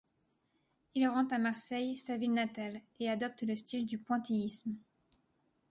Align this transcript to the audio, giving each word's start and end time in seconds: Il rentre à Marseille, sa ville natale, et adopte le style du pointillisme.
Il 0.95 1.07
rentre 1.07 1.35
à 1.35 1.37
Marseille, 1.37 1.95
sa 1.95 2.17
ville 2.17 2.33
natale, 2.33 2.81
et 2.99 3.07
adopte 3.07 3.43
le 3.43 3.55
style 3.55 3.85
du 3.85 3.99
pointillisme. 3.99 4.75